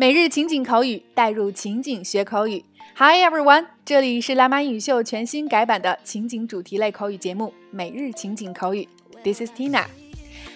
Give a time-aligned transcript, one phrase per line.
[0.00, 2.64] 每日情景口语，带入情景学口语。
[2.94, 8.88] Hi everyone，这里是辣妈英语秀全新改版的情景主题类口语节目《每日情景口语》。
[9.24, 9.86] This is Tina。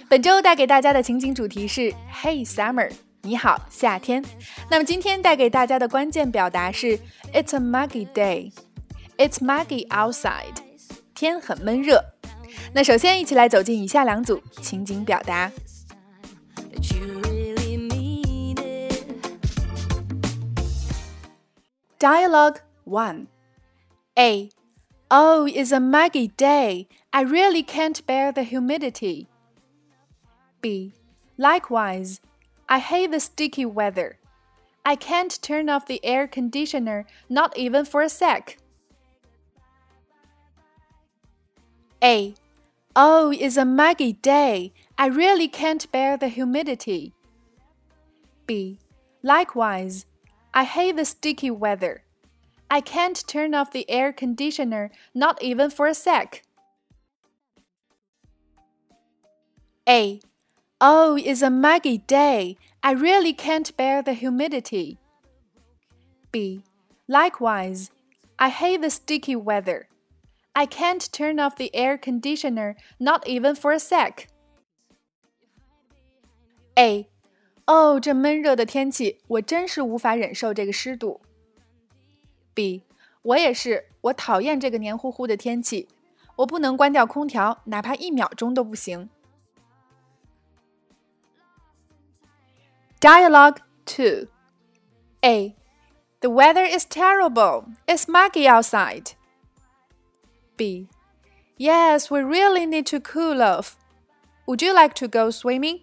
[0.09, 2.89] 本周带给大家的情景主题是 Hey Summer，
[3.23, 4.25] 你好夏天。
[4.71, 6.96] 那么今天带给大家的关键表达是
[7.35, 10.54] It's a muggy day，It's muggy outside，
[11.17, 12.00] 天很闷热。
[12.72, 15.50] 那首先一起来走进以下两组情景表达。
[22.03, 23.29] Dialogue 1
[24.19, 24.51] A.
[25.09, 26.89] Oh, it's a muggy day.
[27.13, 29.29] I really can't bear the humidity.
[30.61, 30.95] B.
[31.39, 32.20] Likewise,
[32.69, 34.19] I hate the sticky weather.
[34.84, 38.59] I can't turn off the air conditioner, not even for a sec.
[42.03, 42.34] A.
[42.97, 44.73] Oh, it's a muggy day.
[44.98, 47.12] I really can't bear the humidity.
[48.44, 48.81] B.
[49.22, 50.06] Likewise,
[50.55, 52.05] I hate the sticky weather.
[52.70, 56.42] I can't turn off the air conditioner, not even for a sec.
[59.89, 60.20] A.
[60.81, 62.56] Oh, it's a muggy day.
[62.83, 64.98] I really can't bear the humidity.
[66.31, 66.64] B.
[67.09, 67.91] Likewise,
[68.39, 69.89] I hate the sticky weather.
[70.55, 74.28] I can't turn off the air conditioner, not even for a sec.
[76.78, 77.09] A.
[77.72, 81.22] 哦，这闷热的天气，我真是无法忍受这个湿度。
[82.53, 82.83] B，
[83.22, 85.88] 我也是，我讨厌这个黏糊糊的天气，
[86.38, 89.09] 我不能关掉空调，哪怕一秒钟都不行。
[93.00, 94.27] Dialogue two.
[95.22, 95.55] A.
[96.22, 97.66] The weather is terrible.
[97.86, 99.11] It's muggy outside.
[100.55, 100.88] B.
[101.58, 103.73] Yes, we really need to cool off.
[104.47, 105.81] Would you like to go swimming?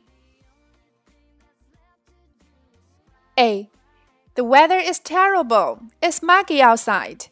[3.39, 3.68] A.
[4.35, 5.80] The weather is terrible.
[6.02, 7.27] It's muggy outside.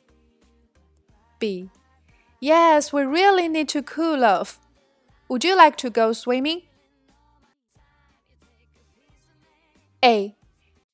[1.39, 1.71] B.
[2.41, 4.61] Yes, we really need to cool off.
[5.29, 6.63] Would you like to go swimming?
[10.05, 10.35] A.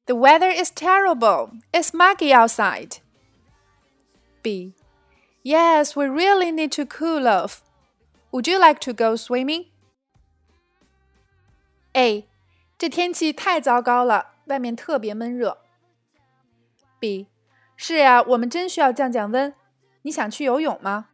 [0.07, 1.53] The weather is terrible.
[1.73, 2.99] It's muggy outside.
[4.43, 4.75] B.
[5.43, 7.63] Yes, we really need to cool off.
[8.33, 9.67] Would you like to go swimming?
[11.95, 12.27] A.
[12.79, 15.58] 这天气太糟糕了， 外面特别闷热。
[17.00, 17.28] B，
[17.76, 19.54] 是呀，我们真需要降降温。
[20.04, 21.10] 你想去游泳吗？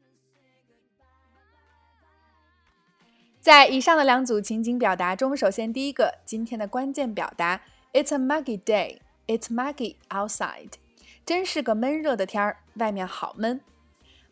[3.40, 7.62] 在以上的两组情景表达中，首先第一个，今天的关键表达
[7.94, 9.00] ，It's a muggy day.
[9.28, 10.74] It's muggy outside.
[11.26, 13.62] 真是个闷热的天儿，外面好闷。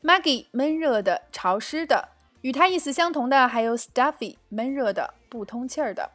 [0.03, 2.09] Muggy 闷热的、潮湿的，
[2.41, 6.11] 与它意思相同的还有 stuffy 闷热的、不通气儿的。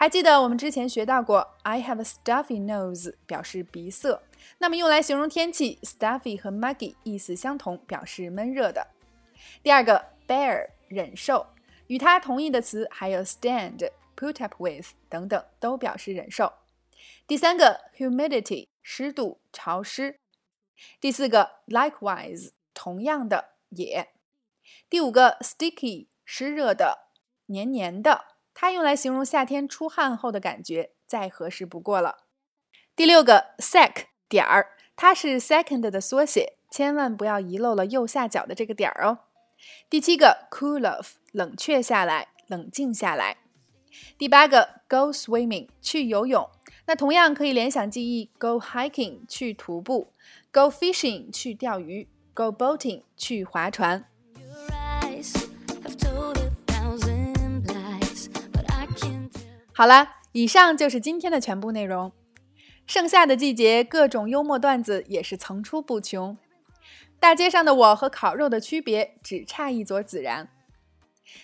[0.00, 4.22] 还记得我们之前学到过，I have a stuffy nose，表示鼻塞。
[4.56, 8.86] 那么用来形容天气，stuffy 和 muggy 意思相同，表示闷热的。
[9.62, 11.48] 第二个，bear 忍受，
[11.88, 16.50] 与它同义的词还有 stand、put up with 等等，都表示忍受。
[17.26, 20.16] 第三个，humidity 湿度、潮湿。
[20.98, 24.08] 第四个，likewise 同样的也。
[24.88, 27.10] 第五个，sticky 湿热的、
[27.44, 28.29] 黏黏的。
[28.54, 32.24] 它用来形容夏天出汗后的感觉，再合适不过了。
[32.94, 39.20] 第六个 sec 点儿，它是 second 的缩写，千万不要遗漏了右下角的这个点儿哦。
[39.88, 43.38] 第七个 cool off 冷却下来，冷静下来。
[44.18, 46.48] 第八个 go swimming 去游泳，
[46.86, 50.12] 那同样可以联想记忆 go hiking 去徒步
[50.52, 54.09] ，go fishing 去钓鱼，go boating 去划船。
[59.80, 62.12] 好了，以上就是今天的全部内容。
[62.86, 66.36] 盛夏的季节，各种幽默段子也是层出不穷。
[67.18, 70.50] 大街上的我和烤肉的区别，只差一撮孜然。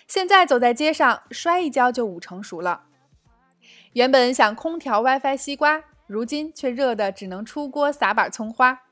[0.07, 2.83] 现在走在街上，摔一跤就五成熟了。
[3.93, 8.83] 原本想空调 WiFi 西瓜，如今却热得只能出锅撒把葱花。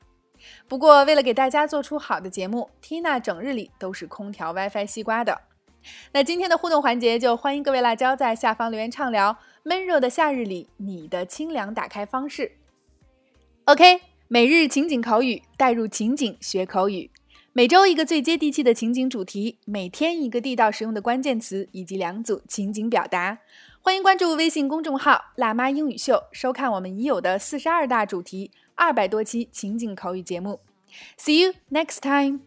[0.66, 5.42] 不过为了给大家做出好的节目，Tina 整日里都是空调 WiFi 西瓜的。
[6.12, 12.52] 那今天的互动环节，就欢迎各位辣椒在下方留言畅聊闷热的夏日里你的清凉打开方式。
[13.64, 17.10] OK，每日情景口语，带入情景学口语，
[17.52, 23.38] 每周一个最接地气的情景主题，每天一个地道实用的关键词以及两组情景表达。
[23.80, 30.58] 欢迎关注微信公众号“辣妈英语秀”，收看我们已有的四十二大主题、二百多期情景口语节目。
[31.16, 32.40] See you next time.